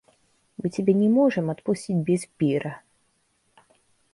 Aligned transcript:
Мы 0.57 0.69
тебя 0.71 0.95
не 0.95 1.07
можем 1.07 1.51
отпустить 1.51 1.95
без 1.95 2.25
пира. 2.25 2.81